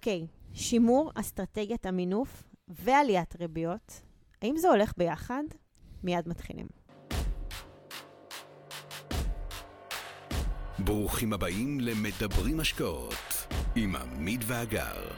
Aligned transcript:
אוקיי, 0.00 0.26
שימור 0.52 1.12
אסטרטגיית 1.14 1.86
המינוף 1.86 2.42
ועליית 2.68 3.36
ריביות, 3.40 4.02
האם 4.42 4.56
זה 4.56 4.68
הולך 4.68 4.92
ביחד? 4.96 5.42
מיד 6.04 6.28
מתחילים. 6.28 6.66
ברוכים 10.78 11.32
הבאים 11.32 11.80
למדברים 11.80 12.60
השקעות 12.60 13.14
עם 13.76 13.96
עמית 13.96 14.40
ואגר. 14.46 15.10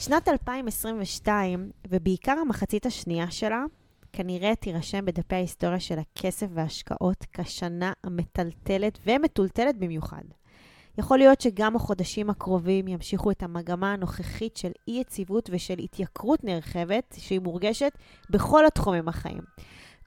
שנת 0.00 0.28
2022, 0.28 1.70
ובעיקר 1.88 2.38
המחצית 2.38 2.86
השנייה 2.86 3.30
שלה, 3.30 3.64
כנראה 4.12 4.54
תירשם 4.54 5.04
בדפי 5.04 5.34
ההיסטוריה 5.34 5.80
של 5.80 5.98
הכסף 5.98 6.46
וההשקעות 6.54 7.26
כשנה 7.32 7.92
המטלטלת 8.04 8.98
ומטולטלת 9.06 9.78
במיוחד. 9.78 10.22
יכול 10.98 11.18
להיות 11.18 11.40
שגם 11.40 11.76
החודשים 11.76 12.30
הקרובים 12.30 12.88
ימשיכו 12.88 13.30
את 13.30 13.42
המגמה 13.42 13.92
הנוכחית 13.92 14.56
של 14.56 14.70
אי-יציבות 14.88 15.50
ושל 15.52 15.78
התייקרות 15.78 16.44
נרחבת, 16.44 17.14
שהיא 17.18 17.40
מורגשת 17.40 17.92
בכל 18.30 18.66
התחומים 18.66 19.08
החיים. 19.08 19.42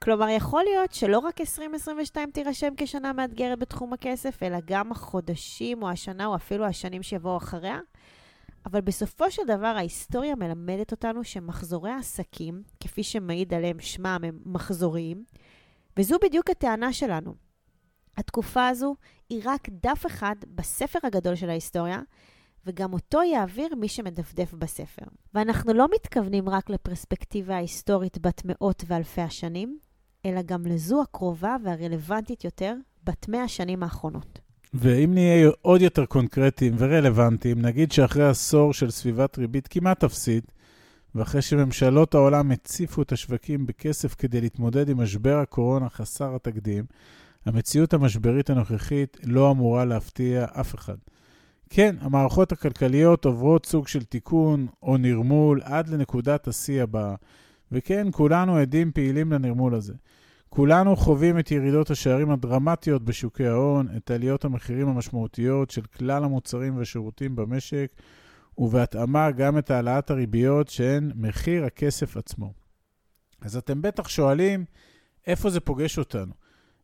כלומר, 0.02 0.28
יכול 0.28 0.62
להיות 0.62 0.92
שלא 0.92 1.18
רק 1.18 1.40
2022 1.40 2.30
תירשם 2.30 2.72
כשנה 2.76 3.12
מאתגרת 3.12 3.58
בתחום 3.58 3.92
הכסף, 3.92 4.42
אלא 4.42 4.58
גם 4.64 4.92
החודשים 4.92 5.82
או 5.82 5.88
השנה 5.88 6.26
או 6.26 6.34
אפילו 6.34 6.64
השנים 6.64 7.02
שיבואו 7.02 7.36
אחריה. 7.36 7.78
אבל 8.66 8.80
בסופו 8.80 9.30
של 9.30 9.42
דבר 9.46 9.66
ההיסטוריה 9.66 10.34
מלמדת 10.34 10.92
אותנו 10.92 11.24
שמחזורי 11.24 11.90
העסקים, 11.90 12.62
כפי 12.96 13.02
שמעיד 13.02 13.54
עליהם 13.54 13.80
שמם, 13.80 14.20
הם 14.24 14.38
מחזוריים, 14.46 15.24
וזו 15.96 16.16
בדיוק 16.22 16.50
הטענה 16.50 16.92
שלנו. 16.92 17.34
התקופה 18.16 18.68
הזו 18.68 18.96
היא 19.28 19.42
רק 19.44 19.68
דף 19.70 20.06
אחד 20.06 20.34
בספר 20.54 20.98
הגדול 21.02 21.34
של 21.34 21.50
ההיסטוריה, 21.50 22.00
וגם 22.66 22.92
אותו 22.92 23.22
יעביר 23.22 23.68
מי 23.80 23.88
שמדפדף 23.88 24.54
בספר. 24.54 25.06
ואנחנו 25.34 25.72
לא 25.72 25.86
מתכוונים 25.94 26.48
רק 26.48 26.70
לפרספקטיבה 26.70 27.56
ההיסטורית 27.56 28.18
בת 28.18 28.42
מאות 28.44 28.84
ואלפי 28.86 29.20
השנים, 29.20 29.78
אלא 30.26 30.42
גם 30.42 30.66
לזו 30.66 31.02
הקרובה 31.02 31.56
והרלוונטית 31.64 32.44
יותר 32.44 32.74
בת 33.04 33.28
מאה 33.28 33.42
השנים 33.42 33.82
האחרונות. 33.82 34.38
ואם 34.74 35.14
נהיה 35.14 35.50
עוד 35.62 35.82
יותר 35.82 36.06
קונקרטיים 36.06 36.74
ורלוונטיים, 36.78 37.62
נגיד 37.62 37.92
שאחרי 37.92 38.28
עשור 38.28 38.72
של 38.72 38.90
סביבת 38.90 39.38
ריבית 39.38 39.68
כמעט 39.68 40.04
אפסית, 40.04 40.52
ואחרי 41.16 41.42
שממשלות 41.42 42.14
העולם 42.14 42.50
הציפו 42.50 43.02
את 43.02 43.12
השווקים 43.12 43.66
בכסף 43.66 44.14
כדי 44.14 44.40
להתמודד 44.40 44.88
עם 44.88 45.00
משבר 45.00 45.36
הקורונה 45.36 45.88
חסר 45.88 46.34
התקדים, 46.34 46.84
המציאות 47.46 47.94
המשברית 47.94 48.50
הנוכחית 48.50 49.16
לא 49.24 49.50
אמורה 49.50 49.84
להפתיע 49.84 50.46
אף 50.60 50.74
אחד. 50.74 50.96
כן, 51.70 51.96
המערכות 52.00 52.52
הכלכליות 52.52 53.24
עוברות 53.24 53.66
סוג 53.66 53.88
של 53.88 54.04
תיקון 54.04 54.66
או 54.82 54.96
נרמול 54.96 55.60
עד 55.64 55.88
לנקודת 55.88 56.48
השיא 56.48 56.82
הבאה, 56.82 57.14
וכן, 57.72 58.06
כולנו 58.10 58.56
עדים 58.56 58.92
פעילים 58.92 59.32
לנרמול 59.32 59.74
הזה. 59.74 59.94
כולנו 60.48 60.96
חווים 60.96 61.38
את 61.38 61.50
ירידות 61.50 61.90
השערים 61.90 62.30
הדרמטיות 62.30 63.02
בשוקי 63.02 63.46
ההון, 63.46 63.88
את 63.96 64.10
עליות 64.10 64.44
המחירים 64.44 64.88
המשמעותיות 64.88 65.70
של 65.70 65.82
כלל 65.82 66.24
המוצרים 66.24 66.76
והשירותים 66.76 67.36
במשק, 67.36 67.90
ובהתאמה 68.58 69.30
גם 69.30 69.58
את 69.58 69.70
העלאת 69.70 70.10
הריביות 70.10 70.68
שהן 70.68 71.12
מחיר 71.14 71.64
הכסף 71.64 72.16
עצמו. 72.16 72.52
אז 73.40 73.56
אתם 73.56 73.82
בטח 73.82 74.08
שואלים, 74.08 74.64
איפה 75.26 75.50
זה 75.50 75.60
פוגש 75.60 75.98
אותנו? 75.98 76.32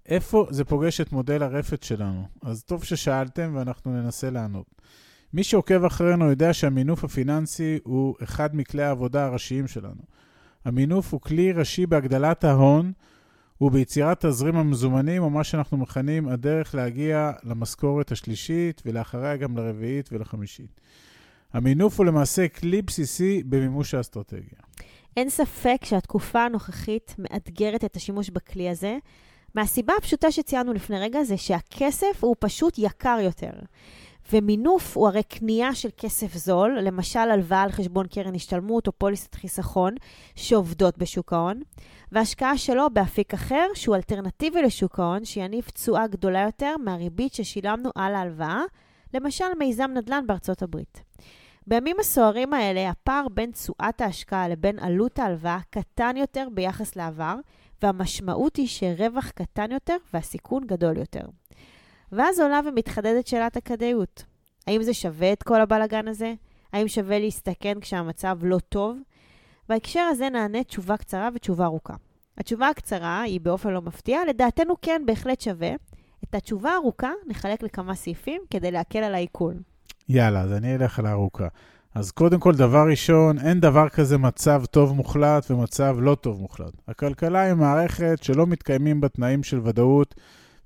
איפה 0.06 0.46
זה 0.50 0.64
פוגש 0.64 1.00
את 1.00 1.12
מודל 1.12 1.42
הרפת 1.42 1.82
שלנו? 1.82 2.28
אז 2.42 2.64
טוב 2.64 2.84
ששאלתם 2.84 3.52
ואנחנו 3.56 4.02
ננסה 4.02 4.30
לענות. 4.30 4.66
מי 5.32 5.44
שעוקב 5.44 5.84
אחרינו 5.84 6.30
יודע 6.30 6.52
שהמינוף 6.52 7.04
הפיננסי 7.04 7.78
הוא 7.82 8.14
אחד 8.22 8.56
מכלי 8.56 8.82
העבודה 8.82 9.24
הראשיים 9.24 9.66
שלנו. 9.66 10.02
המינוף 10.64 11.12
הוא 11.12 11.20
כלי 11.20 11.52
ראשי 11.52 11.86
בהגדלת 11.86 12.44
ההון 12.44 12.92
וביצירת 13.60 14.24
תזרים 14.24 14.56
המזומנים, 14.56 15.22
או 15.22 15.30
מה 15.30 15.44
שאנחנו 15.44 15.76
מכנים 15.76 16.28
הדרך 16.28 16.74
להגיע 16.74 17.32
למשכורת 17.42 18.12
השלישית, 18.12 18.82
ולאחריה 18.86 19.36
גם 19.36 19.56
לרביעית 19.56 20.12
ולחמישית. 20.12 20.80
המינוף 21.52 21.98
הוא 21.98 22.06
למעשה 22.06 22.48
כלי 22.48 22.82
בסיסי 22.82 23.42
במימוש 23.42 23.94
האסטרטגיה. 23.94 24.58
אין 25.16 25.28
ספק 25.28 25.84
שהתקופה 25.84 26.44
הנוכחית 26.44 27.14
מאתגרת 27.18 27.84
את 27.84 27.96
השימוש 27.96 28.30
בכלי 28.30 28.68
הזה, 28.68 28.98
מהסיבה 29.54 29.92
הפשוטה 29.98 30.30
שציינו 30.30 30.72
לפני 30.72 30.98
רגע 30.98 31.22
זה 31.22 31.36
שהכסף 31.36 32.18
הוא 32.20 32.36
פשוט 32.38 32.74
יקר 32.78 33.18
יותר. 33.22 33.50
ומינוף 34.32 34.96
הוא 34.96 35.08
הרי 35.08 35.22
קנייה 35.22 35.74
של 35.74 35.88
כסף 35.96 36.36
זול, 36.36 36.78
למשל 36.80 37.18
הלוואה 37.18 37.62
על 37.62 37.72
חשבון 37.72 38.06
קרן 38.06 38.34
השתלמות 38.34 38.86
או 38.86 38.92
פוליסת 38.92 39.34
חיסכון 39.34 39.94
שעובדות 40.34 40.98
בשוק 40.98 41.32
ההון, 41.32 41.60
והשקעה 42.12 42.58
שלו 42.58 42.90
באפיק 42.92 43.34
אחר 43.34 43.66
שהוא 43.74 43.96
אלטרנטיבי 43.96 44.62
לשוק 44.62 45.00
ההון, 45.00 45.24
שיניב 45.24 45.64
תשואה 45.64 46.06
גדולה 46.06 46.40
יותר 46.40 46.76
מהריבית 46.84 47.34
ששילמנו 47.34 47.90
על 47.94 48.14
ההלוואה, 48.14 48.62
למשל 49.14 49.44
מיזם 49.58 49.90
נדל"ן 49.94 50.24
בארצות 50.26 50.62
הברית. 50.62 51.11
בימים 51.66 51.96
הסוערים 52.00 52.52
האלה, 52.52 52.90
הפער 52.90 53.26
בין 53.28 53.50
תשואת 53.50 54.00
ההשקעה 54.00 54.48
לבין 54.48 54.78
עלות 54.78 55.18
ההלוואה 55.18 55.58
קטן 55.70 56.16
יותר 56.16 56.48
ביחס 56.54 56.96
לעבר, 56.96 57.34
והמשמעות 57.82 58.56
היא 58.56 58.68
שרווח 58.68 59.30
קטן 59.30 59.72
יותר 59.72 59.96
והסיכון 60.14 60.66
גדול 60.66 60.96
יותר. 60.96 61.24
ואז 62.12 62.40
עולה 62.40 62.60
ומתחדדת 62.64 63.26
שאלת 63.26 63.56
הכדאיות. 63.56 64.24
האם 64.66 64.82
זה 64.82 64.94
שווה 64.94 65.32
את 65.32 65.42
כל 65.42 65.60
הבלגן 65.60 66.08
הזה? 66.08 66.34
האם 66.72 66.88
שווה 66.88 67.18
להסתכן 67.18 67.80
כשהמצב 67.80 68.38
לא 68.42 68.58
טוב? 68.58 68.98
בהקשר 69.68 70.00
הזה 70.00 70.28
נענה 70.28 70.64
תשובה 70.64 70.96
קצרה 70.96 71.28
ותשובה 71.34 71.64
ארוכה. 71.64 71.94
התשובה 72.38 72.68
הקצרה 72.68 73.22
היא 73.22 73.40
באופן 73.40 73.70
לא 73.70 73.82
מפתיע, 73.82 74.20
לדעתנו 74.28 74.74
כן, 74.82 75.02
בהחלט 75.06 75.40
שווה. 75.40 75.72
את 76.24 76.34
התשובה 76.34 76.70
הארוכה 76.70 77.10
נחלק 77.26 77.62
לכמה 77.62 77.94
סעיפים 77.94 78.42
כדי 78.50 78.70
להקל 78.70 78.98
על 78.98 79.14
העיכול. 79.14 79.54
יאללה, 80.08 80.40
אז 80.40 80.52
אני 80.52 80.74
אלך 80.74 80.98
על 80.98 81.06
הארוכה. 81.06 81.48
אז 81.94 82.10
קודם 82.10 82.40
כל, 82.40 82.54
דבר 82.54 82.84
ראשון, 82.90 83.38
אין 83.38 83.60
דבר 83.60 83.88
כזה 83.88 84.18
מצב 84.18 84.62
טוב 84.70 84.92
מוחלט 84.92 85.50
ומצב 85.50 85.96
לא 86.00 86.14
טוב 86.14 86.40
מוחלט. 86.40 86.72
הכלכלה 86.88 87.40
היא 87.40 87.54
מערכת 87.54 88.18
שלא 88.22 88.46
מתקיימים 88.46 89.00
בה 89.00 89.08
של 89.42 89.60
ודאות, 89.64 90.14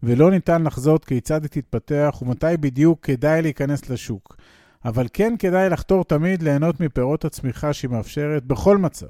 ולא 0.02 0.30
ניתן 0.30 0.62
לחזות 0.62 1.04
כיצד 1.04 1.42
היא 1.42 1.50
תתפתח 1.50 2.18
ומתי 2.22 2.46
בדיוק 2.60 2.98
כדאי 3.02 3.42
להיכנס 3.42 3.90
לשוק. 3.90 4.36
אבל 4.84 5.06
כן 5.12 5.34
כדאי 5.38 5.70
לחתור 5.70 6.04
תמיד 6.04 6.42
ליהנות 6.42 6.80
מפירות 6.80 7.24
הצמיחה 7.24 7.72
שהיא 7.72 7.90
מאפשרת 7.90 8.44
בכל 8.44 8.78
מצב. 8.78 9.06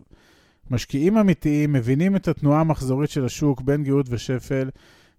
משקיעים 0.71 1.19
אמיתיים 1.19 1.73
מבינים 1.73 2.17
את 2.17 2.29
התנועה 2.29 2.61
המחזורית 2.61 3.11
של 3.11 3.25
השוק 3.25 3.61
בין 3.61 3.85
גאות 3.85 4.07
ושפל, 4.11 4.71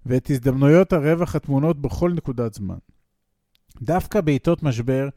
ואת 0.05 0.29
הזדמנויות 0.29 0.93
הרווח 0.93 1.35
הטמונות 1.35 1.81
בכל 1.81 2.11
נקודת 2.11 2.53
זמן. 2.53 2.77
דווקא 3.81 4.21
בעיתות 4.21 4.63
משבר, 4.63 5.09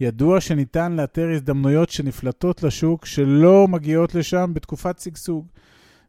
ידוע 0.00 0.40
שניתן 0.40 0.92
לאתר 0.92 1.28
הזדמנויות 1.34 1.90
שנפלטות 1.90 2.62
לשוק 2.62 3.06
שלא 3.06 3.68
מגיעות 3.68 4.14
לשם 4.14 4.50
בתקופת 4.54 4.98
שגשוג. 4.98 5.46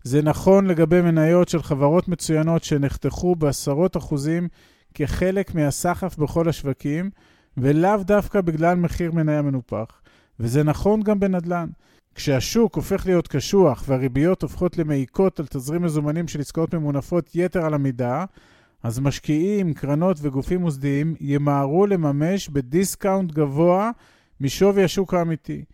זה 0.04 0.22
נכון 0.22 0.68
לגבי 0.68 1.02
מניות 1.02 1.50
של 1.50 1.64
חברות 1.64 2.08
מצוינות 2.08 2.64
שנחתכו 2.64 3.36
בעשרות 3.36 3.98
אחוזים 3.98 4.48
כחלק 4.94 5.56
מהסחף 5.56 6.18
בכל 6.18 6.50
השווקים, 6.50 7.10
ולאו 7.58 8.04
דווקא 8.04 8.42
בגלל 8.42 8.76
מחיר 8.78 9.12
מניה 9.12 9.42
מנופח. 9.42 10.02
וזה 10.40 10.64
נכון 10.64 11.02
גם 11.02 11.20
בנדל"ן. 11.20 11.68
כשהשוק 12.16 12.76
הופך 12.76 13.06
להיות 13.06 13.28
קשוח 13.28 13.84
והריביות 13.88 14.42
הופכות 14.42 14.78
למעיקות 14.78 15.40
על 15.40 15.46
תזרים 15.50 15.82
מזומנים 15.82 16.28
של 16.28 16.40
עסקאות 16.40 16.74
ממונפות 16.74 17.30
יתר 17.36 17.66
על 17.66 17.74
המידה, 17.74 18.26
אז 18.88 19.00
משקיעים, 19.00 19.74
קרנות 19.74 20.18
וגופים 20.22 20.62
מוסדיים 20.62 21.16
ימהרו 21.20 21.88
לממש 21.88 22.50
בדיסקאונט 22.50 23.32
גבוה 23.32 23.92
משווי 24.42 24.84
השוק 24.84 25.14
האמיתי. 25.14 25.66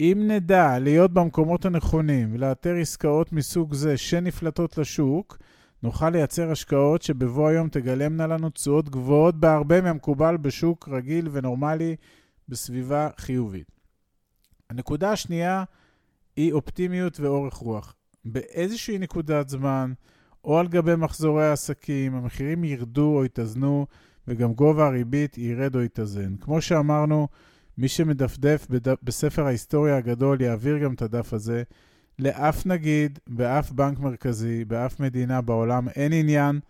אם 0.00 0.24
נדע 0.26 0.78
להיות 0.78 1.12
במקומות 1.12 1.64
הנכונים 1.64 2.34
ולאתר 2.34 2.74
עסקאות 2.80 3.32
מסוג 3.32 3.74
זה 3.74 3.96
שנפלטות 3.96 4.78
לשוק, 4.78 5.38
נוכל 5.82 6.10
לייצר 6.10 6.50
השקעות 6.50 7.02
שבבוא 7.02 7.48
היום 7.48 7.68
תגלמנה 7.68 8.26
לנו 8.26 8.50
תשואות 8.50 8.88
גבוהות 8.88 9.34
בהרבה 9.40 9.80
מהמקובל 9.80 10.36
בשוק 10.36 10.88
רגיל 10.88 11.28
ונורמלי 11.32 11.96
בסביבה 12.48 13.08
חיובית. 13.16 13.70
הנקודה 14.70 15.12
השנייה 15.12 15.64
היא 16.36 16.52
אופטימיות 16.52 17.20
ואורך 17.20 17.54
רוח. 17.54 17.94
באיזושהי 18.24 18.98
נקודת 18.98 19.48
זמן, 19.48 19.92
או 20.44 20.58
על 20.58 20.68
גבי 20.68 20.96
מחזורי 20.96 21.44
העסקים, 21.44 22.14
המחירים 22.14 22.64
ירדו 22.64 23.16
או 23.16 23.24
יתאזנו, 23.24 23.86
וגם 24.28 24.52
גובה 24.52 24.86
הריבית 24.86 25.38
ירד 25.38 25.76
או 25.76 25.82
יתאזן. 25.82 26.36
כמו 26.36 26.60
שאמרנו, 26.60 27.28
מי 27.78 27.88
שמדפדף 27.88 28.66
בד... 28.70 28.94
בספר 29.02 29.46
ההיסטוריה 29.46 29.96
הגדול 29.96 30.40
יעביר 30.40 30.78
גם 30.78 30.94
את 30.94 31.02
הדף 31.02 31.32
הזה. 31.32 31.62
לאף 32.18 32.66
נגיד, 32.66 33.18
באף 33.26 33.72
בנק 33.72 33.98
מרכזי, 33.98 34.64
באף 34.64 35.00
מדינה 35.00 35.40
בעולם 35.40 35.88
אין 35.88 36.12
עניין 36.12 36.60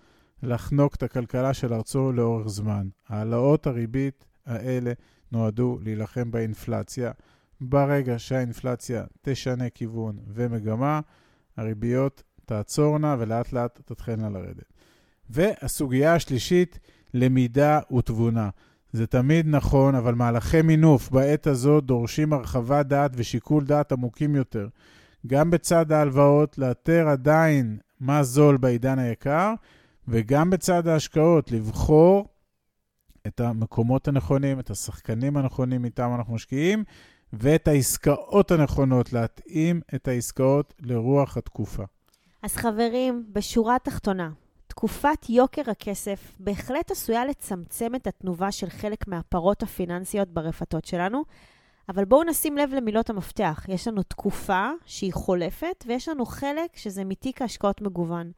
לחנוק 0.42 0.94
את 0.94 1.02
הכלכלה 1.02 1.54
של 1.54 1.74
ארצו 1.74 2.12
לאורך 2.12 2.48
זמן. 2.48 2.88
העלאות 3.08 3.66
הריבית 3.66 4.24
האלה 4.46 4.92
נועדו 5.32 5.78
להילחם 5.82 6.30
באינפלציה. 6.30 7.12
ברגע 7.60 8.18
שהאינפלציה 8.18 9.04
תשנה 9.22 9.70
כיוון 9.70 10.18
ומגמה, 10.26 11.00
הריביות 11.56 12.22
תעצורנה 12.52 13.16
ולאט 13.18 13.52
לאט 13.52 13.80
תתחלנה 13.84 14.28
לרדת. 14.30 14.72
והסוגיה 15.30 16.14
השלישית, 16.14 16.78
למידה 17.14 17.80
ותבונה. 17.96 18.50
זה 18.92 19.06
תמיד 19.06 19.46
נכון, 19.48 19.94
אבל 19.94 20.14
מהלכי 20.14 20.62
מינוף 20.62 21.10
בעת 21.10 21.46
הזאת 21.46 21.84
דורשים 21.84 22.32
הרחבת 22.32 22.86
דעת 22.86 23.10
ושיקול 23.14 23.64
דעת 23.64 23.92
עמוקים 23.92 24.36
יותר. 24.36 24.68
גם 25.26 25.50
בצד 25.50 25.92
ההלוואות, 25.92 26.58
לאתר 26.58 27.08
עדיין 27.08 27.78
מה 28.00 28.22
זול 28.22 28.56
בעידן 28.56 28.98
היקר, 28.98 29.54
וגם 30.08 30.50
בצד 30.50 30.86
ההשקעות, 30.86 31.52
לבחור 31.52 32.28
את 33.26 33.40
המקומות 33.40 34.08
הנכונים, 34.08 34.60
את 34.60 34.70
השחקנים 34.70 35.36
הנכונים 35.36 35.84
איתם 35.84 36.10
אנחנו 36.14 36.34
משקיעים, 36.34 36.84
ואת 37.32 37.68
העסקאות 37.68 38.50
הנכונות, 38.50 39.12
להתאים 39.12 39.80
את 39.94 40.08
העסקאות 40.08 40.74
לרוח 40.80 41.36
התקופה. 41.36 41.84
אז 42.42 42.56
חברים, 42.56 43.24
בשורה 43.32 43.76
התחתונה, 43.76 44.30
תקופת 44.66 45.28
יוקר 45.28 45.70
הכסף 45.70 46.32
בהחלט 46.38 46.90
עשויה 46.90 47.24
לצמצם 47.24 47.94
את 47.94 48.06
התנובה 48.06 48.52
של 48.52 48.70
חלק 48.70 49.08
מהפרות 49.08 49.62
הפיננסיות 49.62 50.28
ברפתות 50.28 50.84
שלנו, 50.84 51.22
אבל 51.88 52.04
בואו 52.04 52.24
נשים 52.24 52.58
לב 52.58 52.74
למילות 52.74 53.10
המפתח. 53.10 53.64
יש 53.68 53.88
לנו 53.88 54.02
תקופה 54.02 54.70
שהיא 54.86 55.12
חולפת, 55.12 55.84
ויש 55.86 56.08
לנו 56.08 56.26
חלק 56.26 56.76
שזה 56.76 57.04
מתיק 57.04 57.42
ההשקעות 57.42 57.80
מגוון. 57.80 58.32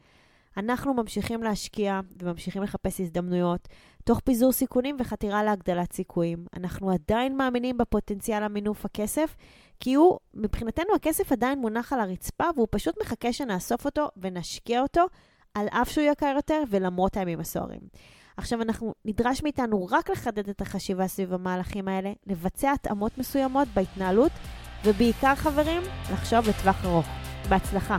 אנחנו 0.56 0.94
ממשיכים 0.94 1.42
להשקיע 1.42 2.00
וממשיכים 2.22 2.62
לחפש 2.62 3.00
הזדמנויות, 3.00 3.68
תוך 4.04 4.20
פיזור 4.20 4.52
סיכונים 4.52 4.96
וחתירה 4.98 5.42
להגדלת 5.42 5.92
סיכויים. 5.92 6.46
אנחנו 6.56 6.90
עדיין 6.90 7.36
מאמינים 7.36 7.78
בפוטנציאל 7.78 8.42
המינוף 8.42 8.84
הכסף, 8.84 9.36
כי 9.80 9.94
הוא, 9.94 10.18
מבחינתנו 10.34 10.94
הכסף 10.94 11.32
עדיין 11.32 11.58
מונח 11.58 11.92
על 11.92 12.00
הרצפה, 12.00 12.44
והוא 12.54 12.68
פשוט 12.70 12.94
מחכה 13.02 13.32
שנאסוף 13.32 13.84
אותו 13.84 14.08
ונשקיע 14.16 14.80
אותו, 14.80 15.06
על 15.54 15.66
אף 15.70 15.90
שהוא 15.90 16.04
יקר 16.04 16.32
יותר 16.36 16.62
ולמרות 16.70 17.16
הימים 17.16 17.40
הסוערים. 17.40 17.80
עכשיו, 18.36 18.62
אנחנו, 18.62 18.94
נדרש 19.04 19.42
מאיתנו 19.42 19.86
רק 19.90 20.10
לחדד 20.10 20.48
את 20.48 20.60
החשיבה 20.60 21.06
סביב 21.06 21.32
המהלכים 21.34 21.88
האלה, 21.88 22.12
לבצע 22.26 22.72
התאמות 22.72 23.18
מסוימות 23.18 23.68
בהתנהלות, 23.74 24.32
ובעיקר, 24.84 25.34
חברים, 25.34 25.82
לחשוב 26.12 26.48
לטווח 26.48 26.84
ארוך. 26.84 27.06
בהצלחה. 27.48 27.98